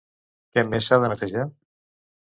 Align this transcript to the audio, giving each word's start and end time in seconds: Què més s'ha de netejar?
Què 0.55 0.63
més 0.71 0.89
s'ha 0.89 0.99
de 1.05 1.13
netejar? 1.13 1.47